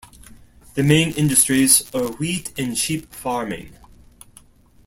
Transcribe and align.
The 0.73 0.81
main 0.81 1.11
industries 1.13 1.93
are 1.93 2.11
wheat 2.13 2.57
and 2.57 2.75
sheep 2.75 3.13
farming. 3.13 3.73